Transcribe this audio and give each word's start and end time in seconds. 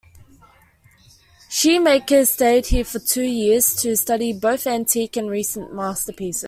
Scheemakers 1.47 2.29
stayed 2.29 2.65
here 2.65 2.83
for 2.83 2.97
two 2.97 3.21
years 3.27 3.75
to 3.83 3.95
study 3.95 4.33
both 4.33 4.65
antique 4.65 5.15
and 5.15 5.29
recent 5.29 5.75
masterpieces. 5.75 6.39